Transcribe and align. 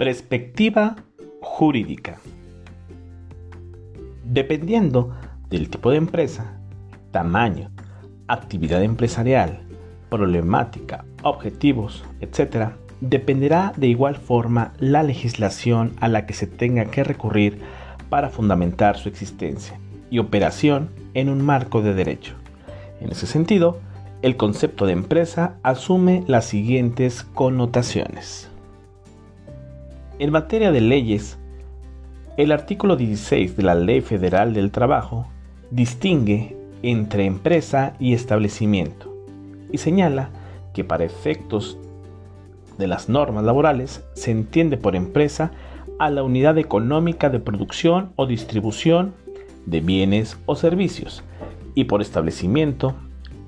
Perspectiva 0.00 0.96
jurídica. 1.42 2.20
Dependiendo 4.24 5.14
del 5.50 5.68
tipo 5.68 5.90
de 5.90 5.98
empresa, 5.98 6.58
tamaño, 7.10 7.70
actividad 8.26 8.82
empresarial, 8.82 9.60
problemática, 10.08 11.04
objetivos, 11.22 12.02
etc., 12.22 12.70
dependerá 13.02 13.74
de 13.76 13.88
igual 13.88 14.16
forma 14.16 14.72
la 14.78 15.02
legislación 15.02 15.92
a 16.00 16.08
la 16.08 16.24
que 16.24 16.32
se 16.32 16.46
tenga 16.46 16.86
que 16.86 17.04
recurrir 17.04 17.58
para 18.08 18.30
fundamentar 18.30 18.96
su 18.96 19.10
existencia 19.10 19.78
y 20.10 20.18
operación 20.18 20.88
en 21.12 21.28
un 21.28 21.44
marco 21.44 21.82
de 21.82 21.92
derecho. 21.92 22.36
En 23.02 23.10
ese 23.12 23.26
sentido, 23.26 23.80
el 24.22 24.38
concepto 24.38 24.86
de 24.86 24.94
empresa 24.94 25.56
asume 25.62 26.24
las 26.26 26.46
siguientes 26.46 27.22
connotaciones. 27.22 28.49
En 30.20 30.32
materia 30.32 30.70
de 30.70 30.82
leyes, 30.82 31.38
el 32.36 32.52
artículo 32.52 32.96
16 32.96 33.56
de 33.56 33.62
la 33.62 33.74
Ley 33.74 34.02
Federal 34.02 34.52
del 34.52 34.70
Trabajo 34.70 35.26
distingue 35.70 36.58
entre 36.82 37.24
empresa 37.24 37.94
y 37.98 38.12
establecimiento 38.12 39.16
y 39.72 39.78
señala 39.78 40.28
que 40.74 40.84
para 40.84 41.04
efectos 41.04 41.78
de 42.76 42.86
las 42.86 43.08
normas 43.08 43.44
laborales 43.44 44.04
se 44.12 44.30
entiende 44.30 44.76
por 44.76 44.94
empresa 44.94 45.52
a 45.98 46.10
la 46.10 46.22
unidad 46.22 46.58
económica 46.58 47.30
de 47.30 47.40
producción 47.40 48.12
o 48.16 48.26
distribución 48.26 49.14
de 49.64 49.80
bienes 49.80 50.36
o 50.44 50.54
servicios 50.54 51.24
y 51.74 51.84
por 51.84 52.02
establecimiento 52.02 52.94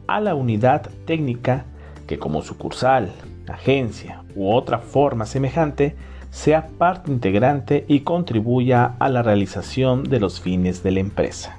a 0.06 0.20
la 0.20 0.34
unidad 0.34 0.88
técnica 1.04 1.66
que 2.06 2.18
como 2.18 2.40
sucursal, 2.40 3.12
agencia 3.46 4.22
u 4.34 4.50
otra 4.50 4.78
forma 4.78 5.26
semejante 5.26 5.96
sea 6.32 6.66
parte 6.78 7.12
integrante 7.12 7.84
y 7.88 8.00
contribuya 8.00 8.96
a 8.98 9.10
la 9.10 9.22
realización 9.22 10.02
de 10.02 10.18
los 10.18 10.40
fines 10.40 10.82
de 10.82 10.90
la 10.90 11.00
empresa. 11.00 11.58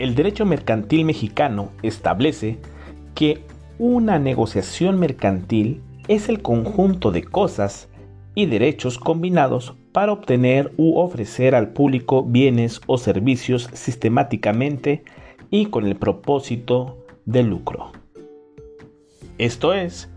El 0.00 0.16
derecho 0.16 0.44
mercantil 0.44 1.04
mexicano 1.04 1.70
establece 1.82 2.58
que 3.14 3.44
una 3.78 4.18
negociación 4.18 4.98
mercantil 4.98 5.82
es 6.08 6.28
el 6.28 6.42
conjunto 6.42 7.12
de 7.12 7.22
cosas 7.22 7.88
y 8.34 8.46
derechos 8.46 8.98
combinados 8.98 9.74
para 9.92 10.12
obtener 10.12 10.72
u 10.76 10.98
ofrecer 10.98 11.54
al 11.54 11.68
público 11.68 12.24
bienes 12.24 12.80
o 12.86 12.98
servicios 12.98 13.70
sistemáticamente 13.72 15.04
y 15.48 15.66
con 15.66 15.86
el 15.86 15.94
propósito 15.94 16.98
de 17.24 17.44
lucro. 17.44 17.92
Esto 19.38 19.74
es, 19.74 20.10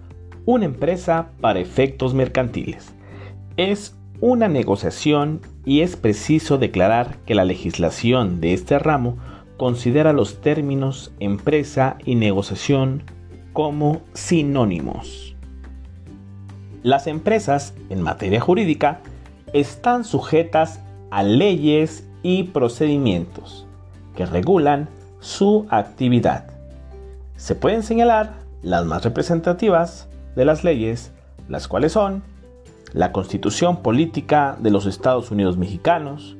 una 0.45 0.65
empresa 0.65 1.29
para 1.39 1.59
efectos 1.59 2.15
mercantiles 2.15 2.95
Es 3.57 3.95
una 4.21 4.47
negociación 4.47 5.41
y 5.65 5.81
es 5.81 5.95
preciso 5.95 6.57
declarar 6.57 7.17
que 7.25 7.35
la 7.35 7.45
legislación 7.45 8.39
de 8.39 8.53
este 8.53 8.79
ramo 8.79 9.17
considera 9.57 10.13
los 10.13 10.41
términos 10.41 11.11
empresa 11.19 11.97
y 12.05 12.15
negociación 12.15 13.03
como 13.53 14.01
sinónimos. 14.13 15.35
Las 16.83 17.07
empresas 17.07 17.73
en 17.89 18.01
materia 18.01 18.39
jurídica 18.41 19.01
están 19.53 20.03
sujetas 20.03 20.79
a 21.11 21.23
leyes 21.23 22.07
y 22.23 22.43
procedimientos 22.43 23.67
que 24.15 24.25
regulan 24.25 24.89
su 25.19 25.67
actividad. 25.69 26.47
Se 27.35 27.55
pueden 27.55 27.83
señalar 27.83 28.39
las 28.63 28.85
más 28.85 29.03
representativas 29.03 30.07
de 30.35 30.45
las 30.45 30.63
leyes, 30.63 31.11
las 31.47 31.67
cuales 31.67 31.91
son 31.91 32.23
la 32.93 33.11
Constitución 33.11 33.81
Política 33.81 34.57
de 34.59 34.71
los 34.71 34.85
Estados 34.85 35.31
Unidos 35.31 35.57
Mexicanos, 35.57 36.37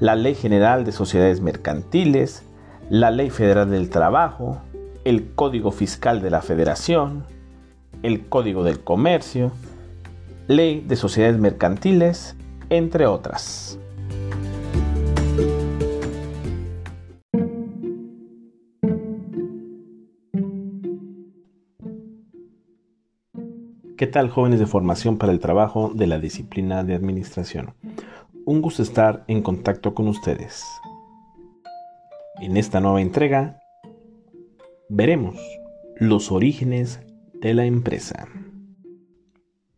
la 0.00 0.14
Ley 0.16 0.34
General 0.34 0.84
de 0.84 0.92
Sociedades 0.92 1.40
Mercantiles, 1.40 2.42
la 2.90 3.10
Ley 3.10 3.30
Federal 3.30 3.70
del 3.70 3.90
Trabajo, 3.90 4.60
el 5.04 5.32
Código 5.34 5.70
Fiscal 5.70 6.22
de 6.22 6.30
la 6.30 6.42
Federación, 6.42 7.24
el 8.02 8.26
Código 8.26 8.64
del 8.64 8.80
Comercio, 8.80 9.52
Ley 10.48 10.84
de 10.86 10.96
Sociedades 10.96 11.38
Mercantiles, 11.38 12.36
entre 12.70 13.06
otras. 13.06 13.78
¿Qué 24.04 24.10
tal 24.10 24.28
jóvenes 24.28 24.60
de 24.60 24.66
formación 24.66 25.16
para 25.16 25.32
el 25.32 25.40
trabajo 25.40 25.90
de 25.94 26.06
la 26.06 26.18
disciplina 26.18 26.84
de 26.84 26.94
administración? 26.94 27.72
Un 28.44 28.60
gusto 28.60 28.82
estar 28.82 29.24
en 29.28 29.40
contacto 29.40 29.94
con 29.94 30.08
ustedes. 30.08 30.62
En 32.38 32.58
esta 32.58 32.80
nueva 32.80 33.00
entrega 33.00 33.60
veremos 34.90 35.38
los 35.96 36.30
orígenes 36.32 37.00
de 37.40 37.54
la 37.54 37.64
empresa. 37.64 38.28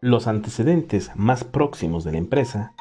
Los 0.01 0.27
antecedentes 0.27 1.13
más 1.15 1.45
próximos 1.45 2.03
de 2.03 2.11
la 2.11 2.19
empresa, 2.19 2.73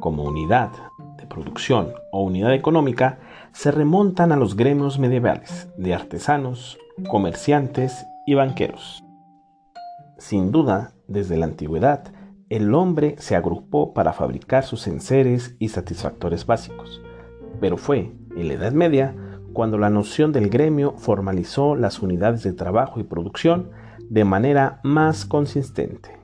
como 0.00 0.24
unidad 0.24 0.70
de 1.16 1.26
producción 1.26 1.94
o 2.12 2.24
unidad 2.24 2.52
económica, 2.52 3.20
se 3.52 3.70
remontan 3.70 4.32
a 4.32 4.36
los 4.36 4.54
gremios 4.54 4.98
medievales 4.98 5.70
de 5.78 5.94
artesanos, 5.94 6.76
comerciantes 7.08 8.04
y 8.26 8.34
banqueros. 8.34 9.02
Sin 10.18 10.50
duda, 10.50 10.94
desde 11.06 11.36
la 11.36 11.46
antigüedad, 11.46 12.12
el 12.48 12.74
hombre 12.74 13.14
se 13.18 13.36
agrupó 13.36 13.94
para 13.94 14.12
fabricar 14.12 14.64
sus 14.64 14.88
enseres 14.88 15.54
y 15.60 15.68
satisfactores 15.68 16.44
básicos, 16.44 17.00
pero 17.60 17.76
fue, 17.76 18.12
en 18.36 18.48
la 18.48 18.54
Edad 18.54 18.72
Media, 18.72 19.14
cuando 19.52 19.78
la 19.78 19.90
noción 19.90 20.32
del 20.32 20.50
gremio 20.50 20.94
formalizó 20.98 21.76
las 21.76 22.00
unidades 22.00 22.42
de 22.42 22.52
trabajo 22.52 22.98
y 22.98 23.04
producción 23.04 23.70
de 24.08 24.24
manera 24.24 24.80
más 24.82 25.24
consistente. 25.24 26.18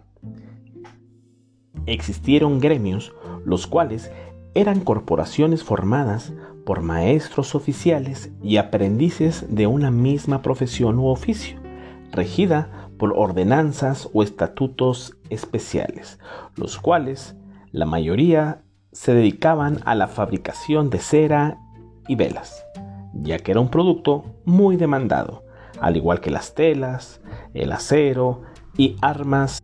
Existieron 1.87 2.59
gremios, 2.59 3.15
los 3.45 3.67
cuales 3.69 4.11
eran 4.55 4.81
corporaciones 4.81 5.63
formadas 5.63 6.33
por 6.67 6.81
maestros 6.81 7.55
oficiales 7.55 8.33
y 8.43 8.57
aprendices 8.57 9.47
de 9.51 9.67
una 9.67 9.91
misma 9.91 10.43
profesión 10.43 10.99
u 10.99 11.07
oficio, 11.07 11.59
regida 12.11 12.84
por 12.99 13.13
ordenanzas 13.17 14.09
o 14.13 14.23
estatutos 14.23 15.17
especiales, 15.31 16.19
los 16.57 16.79
cuales 16.79 17.37
la 17.73 17.87
mayoría 17.87 18.63
se 18.93 19.13
dedicaban 19.15 19.81
a 19.85 19.95
la 19.95 20.07
fabricación 20.07 20.91
de 20.91 20.99
cera 21.01 21.59
y 22.07 22.15
velas, 22.15 22.65
ya 23.13 23.39
que 23.39 23.51
era 23.51 23.61
un 23.61 23.69
producto 23.69 24.25
muy 24.45 24.77
demandado, 24.77 25.45
al 25.81 25.97
igual 25.97 26.21
que 26.21 26.31
las 26.31 26.55
telas, 26.55 27.21
el 27.53 27.73
acero 27.73 28.43
y 28.77 28.97
armas, 29.03 29.61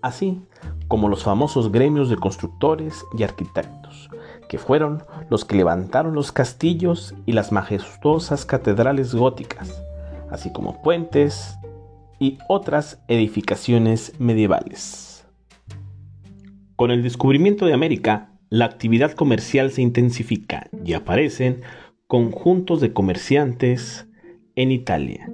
así 0.00 0.42
como 0.88 1.08
los 1.08 1.24
famosos 1.24 1.72
gremios 1.72 2.08
de 2.10 2.16
constructores 2.16 3.04
y 3.18 3.22
arquitectos, 3.22 4.10
que 4.48 4.58
fueron 4.58 5.04
los 5.30 5.44
que 5.44 5.56
levantaron 5.56 6.14
los 6.14 6.32
castillos 6.32 7.14
y 7.26 7.32
las 7.32 7.50
majestuosas 7.50 8.44
catedrales 8.44 9.14
góticas, 9.14 9.82
así 10.30 10.52
como 10.52 10.82
puentes, 10.82 11.58
y 12.22 12.38
otras 12.46 13.02
edificaciones 13.08 14.14
medievales. 14.20 15.26
Con 16.76 16.92
el 16.92 17.02
descubrimiento 17.02 17.66
de 17.66 17.74
América, 17.74 18.30
la 18.48 18.64
actividad 18.66 19.10
comercial 19.10 19.72
se 19.72 19.82
intensifica 19.82 20.70
y 20.84 20.92
aparecen 20.92 21.62
conjuntos 22.06 22.80
de 22.80 22.92
comerciantes 22.92 24.06
en 24.54 24.70
Italia. 24.70 25.32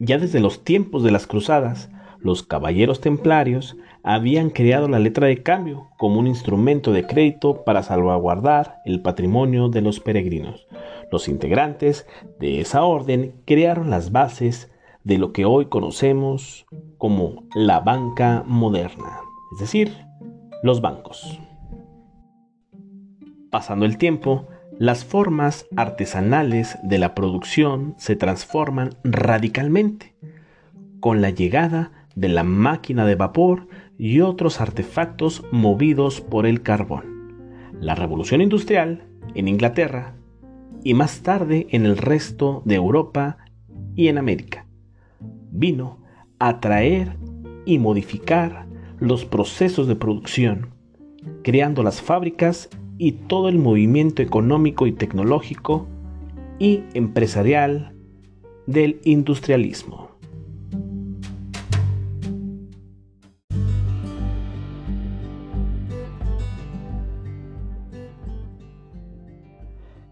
Ya 0.00 0.18
desde 0.18 0.40
los 0.40 0.64
tiempos 0.64 1.04
de 1.04 1.12
las 1.12 1.28
cruzadas, 1.28 1.88
los 2.18 2.42
caballeros 2.42 3.00
templarios 3.00 3.76
habían 4.02 4.50
creado 4.50 4.88
la 4.88 4.98
letra 4.98 5.28
de 5.28 5.44
cambio 5.44 5.88
como 5.98 6.18
un 6.18 6.26
instrumento 6.26 6.90
de 6.90 7.06
crédito 7.06 7.62
para 7.64 7.84
salvaguardar 7.84 8.78
el 8.84 9.02
patrimonio 9.02 9.68
de 9.68 9.82
los 9.82 10.00
peregrinos. 10.00 10.66
Los 11.12 11.28
integrantes 11.28 12.08
de 12.40 12.60
esa 12.60 12.82
orden 12.82 13.34
crearon 13.44 13.88
las 13.90 14.10
bases 14.10 14.70
de 15.04 15.18
lo 15.18 15.32
que 15.32 15.44
hoy 15.44 15.66
conocemos 15.66 16.66
como 16.98 17.44
la 17.54 17.80
banca 17.80 18.44
moderna, 18.46 19.20
es 19.52 19.60
decir, 19.60 19.92
los 20.62 20.80
bancos. 20.80 21.40
Pasando 23.50 23.86
el 23.86 23.98
tiempo, 23.98 24.46
las 24.78 25.04
formas 25.04 25.66
artesanales 25.76 26.78
de 26.82 26.98
la 26.98 27.14
producción 27.14 27.94
se 27.98 28.16
transforman 28.16 28.90
radicalmente 29.02 30.14
con 31.00 31.20
la 31.20 31.30
llegada 31.30 31.92
de 32.14 32.28
la 32.28 32.44
máquina 32.44 33.06
de 33.06 33.14
vapor 33.14 33.68
y 33.98 34.20
otros 34.20 34.60
artefactos 34.60 35.42
movidos 35.50 36.20
por 36.20 36.46
el 36.46 36.62
carbón. 36.62 37.70
La 37.80 37.94
revolución 37.94 38.40
industrial 38.40 39.04
en 39.34 39.48
Inglaterra 39.48 40.14
y 40.84 40.94
más 40.94 41.22
tarde 41.22 41.66
en 41.70 41.86
el 41.86 41.96
resto 41.96 42.62
de 42.64 42.74
Europa 42.74 43.38
y 43.94 44.08
en 44.08 44.18
América 44.18 44.66
vino 45.50 45.98
a 46.38 46.60
traer 46.60 47.16
y 47.64 47.78
modificar 47.78 48.66
los 48.98 49.24
procesos 49.24 49.86
de 49.86 49.96
producción, 49.96 50.70
creando 51.42 51.82
las 51.82 52.00
fábricas 52.02 52.68
y 52.98 53.12
todo 53.12 53.48
el 53.48 53.58
movimiento 53.58 54.22
económico 54.22 54.86
y 54.86 54.92
tecnológico 54.92 55.86
y 56.58 56.84
empresarial 56.94 57.94
del 58.66 59.00
industrialismo. 59.04 60.10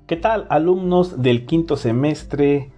¿Qué 0.07 0.17
tal 0.17 0.47
alumnos 0.49 1.21
del 1.21 1.45
quinto 1.45 1.77
semestre 1.77 2.71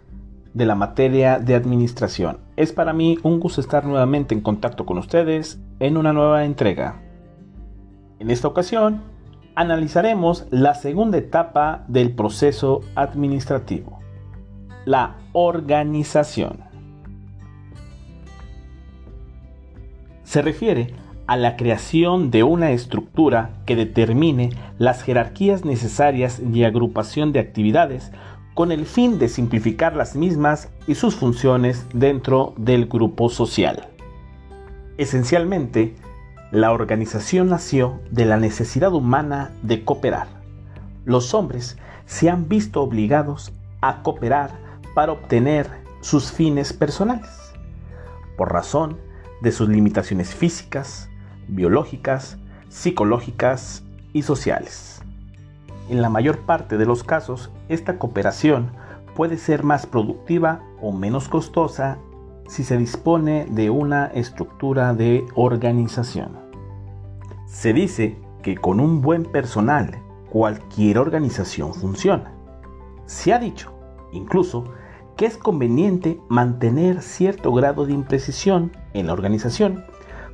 de 0.52 0.66
la 0.66 0.74
materia 0.74 1.38
de 1.38 1.54
administración? 1.54 2.49
Es 2.60 2.74
para 2.74 2.92
mí 2.92 3.16
un 3.22 3.40
gusto 3.40 3.62
estar 3.62 3.86
nuevamente 3.86 4.34
en 4.34 4.42
contacto 4.42 4.84
con 4.84 4.98
ustedes 4.98 5.58
en 5.78 5.96
una 5.96 6.12
nueva 6.12 6.44
entrega. 6.44 7.00
En 8.18 8.30
esta 8.30 8.48
ocasión, 8.48 9.00
analizaremos 9.54 10.46
la 10.50 10.74
segunda 10.74 11.16
etapa 11.16 11.86
del 11.88 12.14
proceso 12.14 12.82
administrativo, 12.96 14.00
la 14.84 15.16
organización. 15.32 16.58
Se 20.24 20.42
refiere 20.42 20.92
a 21.26 21.38
la 21.38 21.56
creación 21.56 22.30
de 22.30 22.42
una 22.42 22.72
estructura 22.72 23.52
que 23.64 23.74
determine 23.74 24.50
las 24.76 25.02
jerarquías 25.02 25.64
necesarias 25.64 26.40
y 26.40 26.64
agrupación 26.64 27.32
de 27.32 27.40
actividades 27.40 28.12
con 28.60 28.72
el 28.72 28.84
fin 28.84 29.18
de 29.18 29.30
simplificar 29.30 29.96
las 29.96 30.14
mismas 30.14 30.68
y 30.86 30.94
sus 30.94 31.16
funciones 31.16 31.86
dentro 31.94 32.52
del 32.58 32.88
grupo 32.88 33.30
social. 33.30 33.88
Esencialmente, 34.98 35.96
la 36.50 36.70
organización 36.70 37.48
nació 37.48 38.02
de 38.10 38.26
la 38.26 38.36
necesidad 38.36 38.92
humana 38.92 39.50
de 39.62 39.82
cooperar. 39.82 40.26
Los 41.06 41.32
hombres 41.32 41.78
se 42.04 42.28
han 42.28 42.50
visto 42.50 42.82
obligados 42.82 43.50
a 43.80 44.02
cooperar 44.02 44.50
para 44.94 45.12
obtener 45.12 45.66
sus 46.02 46.30
fines 46.30 46.74
personales, 46.74 47.30
por 48.36 48.52
razón 48.52 48.98
de 49.40 49.52
sus 49.52 49.70
limitaciones 49.70 50.34
físicas, 50.34 51.08
biológicas, 51.48 52.36
psicológicas 52.68 53.84
y 54.12 54.20
sociales. 54.20 54.99
En 55.90 56.02
la 56.02 56.08
mayor 56.08 56.38
parte 56.42 56.78
de 56.78 56.86
los 56.86 57.02
casos, 57.02 57.50
esta 57.68 57.98
cooperación 57.98 58.70
puede 59.16 59.36
ser 59.36 59.64
más 59.64 59.86
productiva 59.86 60.60
o 60.80 60.92
menos 60.92 61.28
costosa 61.28 61.98
si 62.46 62.62
se 62.62 62.76
dispone 62.76 63.48
de 63.50 63.70
una 63.70 64.06
estructura 64.06 64.94
de 64.94 65.26
organización. 65.34 66.38
Se 67.46 67.72
dice 67.72 68.16
que 68.40 68.56
con 68.56 68.78
un 68.78 69.00
buen 69.00 69.24
personal 69.24 70.00
cualquier 70.30 70.96
organización 70.96 71.74
funciona. 71.74 72.34
Se 73.06 73.32
ha 73.32 73.40
dicho, 73.40 73.72
incluso, 74.12 74.66
que 75.16 75.26
es 75.26 75.36
conveniente 75.36 76.20
mantener 76.28 77.02
cierto 77.02 77.52
grado 77.52 77.84
de 77.84 77.94
imprecisión 77.94 78.70
en 78.94 79.08
la 79.08 79.12
organización, 79.12 79.84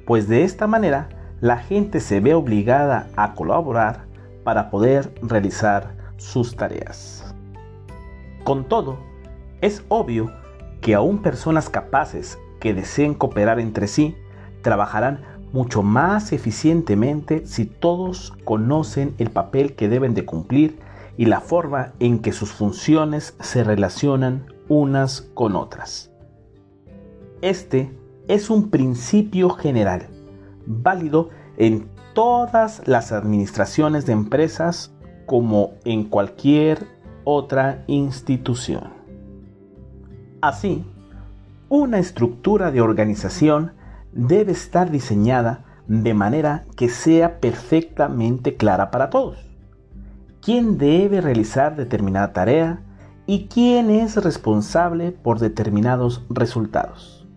pues 0.07 0.29
de 0.29 0.45
esta 0.45 0.67
manera 0.67 1.09
la 1.41 1.57
gente 1.57 2.01
se 2.01 2.21
ve 2.21 2.35
obligada 2.35 3.09
a 3.17 3.33
colaborar 3.33 4.06
para 4.47 4.71
poder 4.71 5.13
realizar 5.23 5.97
sus 6.19 6.55
tareas. 6.55 7.35
Con 8.45 8.63
todo, 8.69 8.97
es 9.61 9.83
obvio 9.89 10.31
que 10.81 10.95
aún 10.95 11.21
personas 11.21 11.69
capaces 11.69 12.39
que 12.61 12.73
deseen 12.73 13.15
cooperar 13.15 13.59
entre 13.59 13.89
sí 13.89 14.15
trabajarán 14.63 15.25
mucho 15.53 15.83
más 15.83 16.33
eficientemente 16.33 17.45
si 17.45 17.67
todos 17.67 18.35
conocen 18.45 19.17
el 19.19 19.31
papel 19.31 19.75
que 19.75 19.89
deben 19.89 20.15
de 20.15 20.25
cumplir 20.25 20.79
y 21.17 21.25
la 21.25 21.41
forma 21.41 21.95
en 21.99 22.21
que 22.21 22.31
sus 22.31 22.53
funciones 22.53 23.35
se 23.41 23.65
relacionan 23.65 24.47
unas 24.69 25.23
con 25.35 25.57
otras. 25.57 26.13
Este 27.43 27.91
es 28.29 28.49
un 28.49 28.71
principio 28.71 29.51
general, 29.51 30.07
válido 30.67 31.31
en 31.57 31.96
todas 32.17 32.81
las 32.87 33.13
administraciones 33.13 34.07
de 34.07 34.15
empresas 34.15 34.91
como 35.27 35.75
en 35.85 36.05
cualquier 36.05 36.87
otra 37.25 37.85
institución. 37.89 38.85
Así, 40.41 40.83
una 41.69 41.99
estructura 41.99 42.71
de 42.71 42.81
organización 42.81 43.73
debe 44.13 44.53
estar 44.53 44.91
diseñada 44.91 45.67
de 45.89 46.15
manera 46.15 46.65
que 46.75 46.89
sea 46.89 47.39
perfectamente 47.39 48.57
clara 48.57 48.91
para 48.91 49.11
todos. 49.11 49.37
¿Quién 50.41 50.79
debe 50.79 51.21
realizar 51.21 51.77
determinada 51.77 52.33
tarea 52.33 52.81
y 53.27 53.49
quién 53.49 53.91
es 53.91 54.17
responsable 54.17 55.13
por 55.13 55.39
determinados 55.39 56.25
resultados? 56.31 57.29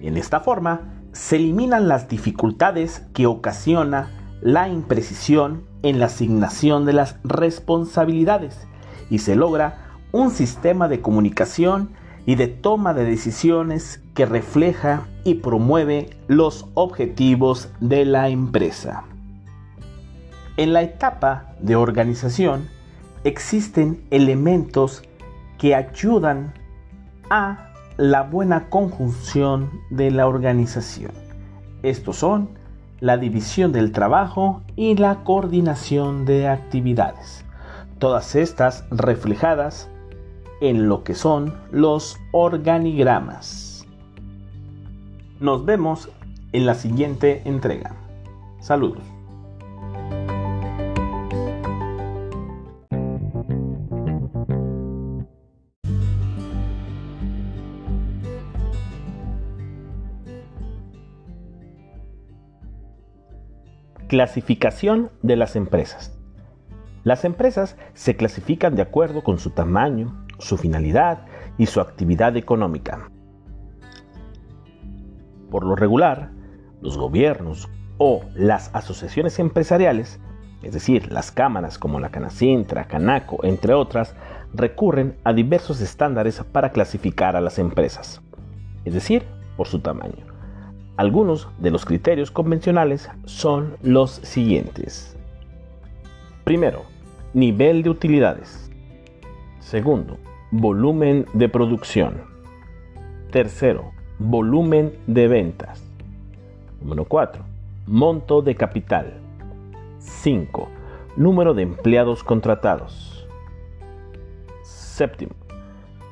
En 0.00 0.16
esta 0.16 0.40
forma, 0.40 0.93
se 1.14 1.36
eliminan 1.36 1.86
las 1.88 2.08
dificultades 2.08 3.06
que 3.14 3.26
ocasiona 3.26 4.10
la 4.42 4.68
imprecisión 4.68 5.64
en 5.82 6.00
la 6.00 6.06
asignación 6.06 6.84
de 6.84 6.92
las 6.92 7.16
responsabilidades 7.22 8.66
y 9.10 9.20
se 9.20 9.36
logra 9.36 9.92
un 10.10 10.30
sistema 10.30 10.88
de 10.88 11.00
comunicación 11.00 11.90
y 12.26 12.34
de 12.34 12.48
toma 12.48 12.94
de 12.94 13.04
decisiones 13.04 14.02
que 14.14 14.26
refleja 14.26 15.06
y 15.22 15.34
promueve 15.34 16.10
los 16.26 16.66
objetivos 16.74 17.68
de 17.80 18.04
la 18.04 18.28
empresa. 18.28 19.04
En 20.56 20.72
la 20.72 20.82
etapa 20.82 21.54
de 21.60 21.76
organización 21.76 22.68
existen 23.22 24.04
elementos 24.10 25.02
que 25.58 25.76
ayudan 25.76 26.54
a 27.30 27.73
la 27.96 28.22
buena 28.22 28.68
conjunción 28.68 29.70
de 29.90 30.10
la 30.10 30.26
organización. 30.26 31.12
Estos 31.82 32.16
son 32.16 32.48
la 33.00 33.18
división 33.18 33.72
del 33.72 33.92
trabajo 33.92 34.62
y 34.76 34.96
la 34.96 35.22
coordinación 35.24 36.24
de 36.24 36.48
actividades, 36.48 37.44
todas 37.98 38.34
estas 38.34 38.84
reflejadas 38.90 39.88
en 40.60 40.88
lo 40.88 41.04
que 41.04 41.14
son 41.14 41.54
los 41.70 42.16
organigramas. 42.32 43.86
Nos 45.40 45.64
vemos 45.64 46.08
en 46.52 46.66
la 46.66 46.74
siguiente 46.74 47.42
entrega. 47.44 47.94
Saludos. 48.60 49.13
Clasificación 64.14 65.10
de 65.22 65.34
las 65.34 65.56
empresas. 65.56 66.16
Las 67.02 67.24
empresas 67.24 67.76
se 67.94 68.14
clasifican 68.14 68.76
de 68.76 68.82
acuerdo 68.82 69.24
con 69.24 69.40
su 69.40 69.50
tamaño, 69.50 70.24
su 70.38 70.56
finalidad 70.56 71.26
y 71.58 71.66
su 71.66 71.80
actividad 71.80 72.36
económica. 72.36 73.10
Por 75.50 75.64
lo 75.64 75.74
regular, 75.74 76.30
los 76.80 76.96
gobiernos 76.96 77.68
o 77.98 78.22
las 78.36 78.72
asociaciones 78.72 79.40
empresariales, 79.40 80.20
es 80.62 80.72
decir, 80.72 81.10
las 81.10 81.32
cámaras 81.32 81.76
como 81.76 81.98
la 81.98 82.10
Canacintra, 82.10 82.84
Canaco, 82.84 83.40
entre 83.42 83.74
otras, 83.74 84.14
recurren 84.52 85.16
a 85.24 85.32
diversos 85.32 85.80
estándares 85.80 86.40
para 86.52 86.70
clasificar 86.70 87.34
a 87.34 87.40
las 87.40 87.58
empresas, 87.58 88.22
es 88.84 88.94
decir, 88.94 89.24
por 89.56 89.66
su 89.66 89.80
tamaño. 89.80 90.33
Algunos 90.96 91.48
de 91.58 91.72
los 91.72 91.84
criterios 91.84 92.30
convencionales 92.30 93.10
son 93.24 93.76
los 93.82 94.12
siguientes. 94.12 95.16
Primero, 96.44 96.84
nivel 97.32 97.82
de 97.82 97.90
utilidades. 97.90 98.70
Segundo, 99.58 100.18
volumen 100.52 101.26
de 101.32 101.48
producción. 101.48 102.22
Tercero, 103.32 103.90
volumen 104.20 104.94
de 105.08 105.26
ventas. 105.26 105.84
Número 106.80 107.06
4. 107.06 107.42
Monto 107.88 108.40
de 108.40 108.54
capital. 108.54 109.14
5. 109.98 110.68
Número 111.16 111.54
de 111.54 111.62
empleados 111.62 112.22
contratados. 112.22 113.26
Séptimo. 114.62 115.32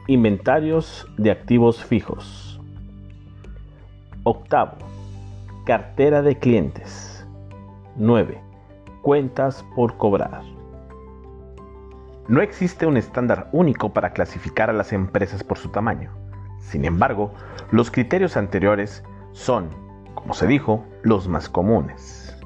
Inventarios 0.09 1.07
de 1.17 1.31
activos 1.31 1.85
fijos. 1.85 2.42
Octavo, 4.25 4.77
cartera 5.67 6.23
de 6.23 6.39
clientes. 6.39 7.27
9. 7.97 8.41
Cuentas 9.03 9.65
por 9.75 9.97
cobrar. 9.97 10.43
No 12.29 12.41
existe 12.41 12.87
un 12.87 12.97
estándar 12.97 13.49
único 13.51 13.93
para 13.93 14.13
clasificar 14.13 14.71
a 14.71 14.75
las 14.75 14.93
empresas 14.93 15.43
por 15.43 15.59
su 15.59 15.71
tamaño. 15.71 16.13
Sin 16.61 16.85
embargo, 16.85 17.33
los 17.73 17.91
criterios 17.91 18.37
anteriores 18.37 19.03
son, 19.33 19.71
como 20.15 20.35
se 20.35 20.47
dijo, 20.47 20.85
los 21.03 21.27
más 21.27 21.49
comunes. 21.49 22.41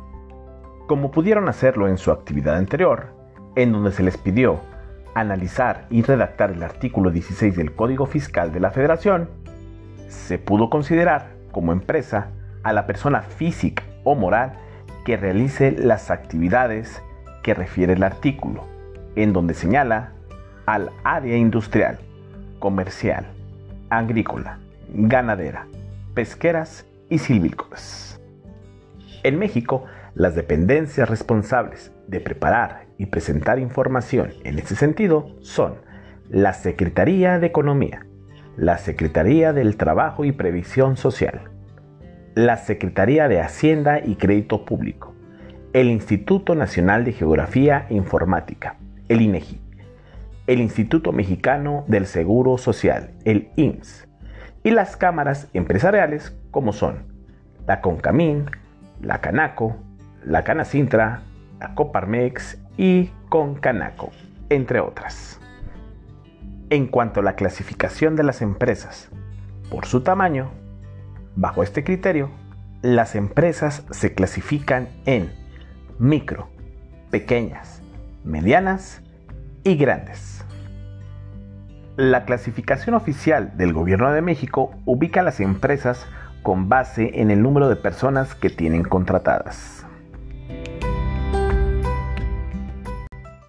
Como 0.86 1.10
pudieron 1.10 1.46
hacerlo 1.46 1.88
en 1.88 1.98
su 1.98 2.10
actividad 2.10 2.56
anterior, 2.56 3.12
en 3.54 3.72
donde 3.72 3.92
se 3.92 4.02
les 4.02 4.16
pidió 4.16 4.60
analizar 5.14 5.86
y 5.90 6.00
redactar 6.00 6.52
el 6.52 6.62
artículo 6.62 7.10
16 7.10 7.54
del 7.54 7.74
Código 7.74 8.06
Fiscal 8.06 8.50
de 8.50 8.60
la 8.60 8.70
Federación, 8.70 9.28
se 10.08 10.38
pudo 10.38 10.70
considerar 10.70 11.35
como 11.56 11.72
empresa 11.72 12.32
a 12.64 12.74
la 12.74 12.86
persona 12.86 13.22
física 13.22 13.82
o 14.04 14.14
moral 14.14 14.58
que 15.06 15.16
realice 15.16 15.72
las 15.72 16.10
actividades 16.10 17.00
que 17.42 17.54
refiere 17.54 17.94
el 17.94 18.02
artículo, 18.02 18.66
en 19.14 19.32
donde 19.32 19.54
señala 19.54 20.12
al 20.66 20.90
área 21.02 21.34
industrial, 21.34 21.98
comercial, 22.58 23.24
agrícola, 23.88 24.58
ganadera, 24.92 25.66
pesqueras 26.12 26.84
y 27.08 27.20
silvícolas. 27.20 28.20
En 29.22 29.38
México, 29.38 29.86
las 30.14 30.34
dependencias 30.34 31.08
responsables 31.08 31.90
de 32.06 32.20
preparar 32.20 32.84
y 32.98 33.06
presentar 33.06 33.58
información 33.58 34.34
en 34.44 34.58
ese 34.58 34.76
sentido 34.76 35.34
son 35.40 35.76
la 36.28 36.52
Secretaría 36.52 37.38
de 37.38 37.46
Economía, 37.46 38.04
la 38.56 38.78
Secretaría 38.78 39.52
del 39.52 39.76
Trabajo 39.76 40.24
y 40.24 40.32
Previsión 40.32 40.96
Social, 40.96 41.42
la 42.34 42.56
Secretaría 42.56 43.28
de 43.28 43.40
Hacienda 43.40 44.00
y 44.02 44.16
Crédito 44.16 44.64
Público, 44.64 45.14
el 45.74 45.88
Instituto 45.88 46.54
Nacional 46.54 47.04
de 47.04 47.12
Geografía 47.12 47.86
e 47.90 47.94
Informática, 47.94 48.76
el 49.08 49.20
INEGI, 49.20 49.60
el 50.46 50.60
Instituto 50.60 51.12
Mexicano 51.12 51.84
del 51.86 52.06
Seguro 52.06 52.56
Social, 52.56 53.10
el 53.24 53.50
IMSS, 53.56 54.08
y 54.64 54.70
las 54.70 54.96
cámaras 54.96 55.48
empresariales 55.52 56.34
como 56.50 56.72
son 56.72 57.04
la 57.66 57.82
CONCAMIN, 57.82 58.46
la 59.02 59.20
Canaco, 59.20 59.76
la 60.24 60.44
Canacintra, 60.44 61.20
la 61.60 61.74
Coparmex 61.74 62.58
y 62.78 63.10
Concanaco, 63.28 64.12
entre 64.48 64.80
otras. 64.80 65.40
En 66.68 66.88
cuanto 66.88 67.20
a 67.20 67.22
la 67.22 67.36
clasificación 67.36 68.16
de 68.16 68.24
las 68.24 68.42
empresas 68.42 69.08
por 69.70 69.86
su 69.86 70.00
tamaño, 70.00 70.50
bajo 71.36 71.62
este 71.62 71.84
criterio, 71.84 72.30
las 72.82 73.14
empresas 73.14 73.84
se 73.92 74.14
clasifican 74.14 74.88
en 75.04 75.32
micro, 76.00 76.48
pequeñas, 77.10 77.82
medianas 78.24 79.00
y 79.62 79.76
grandes. 79.76 80.44
La 81.96 82.24
clasificación 82.24 82.96
oficial 82.96 83.56
del 83.56 83.72
Gobierno 83.72 84.10
de 84.10 84.22
México 84.22 84.74
ubica 84.86 85.20
a 85.20 85.24
las 85.24 85.38
empresas 85.38 86.04
con 86.42 86.68
base 86.68 87.20
en 87.20 87.30
el 87.30 87.42
número 87.42 87.68
de 87.68 87.76
personas 87.76 88.34
que 88.34 88.50
tienen 88.50 88.82
contratadas. 88.82 89.85